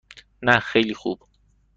[0.41, 1.19] نه خیلی خوب.